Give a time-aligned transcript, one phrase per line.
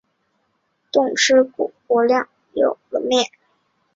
[0.91, 3.25] 冻尸骨国亮了又灭。